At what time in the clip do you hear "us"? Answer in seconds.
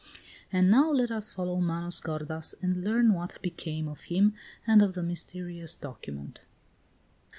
1.11-1.31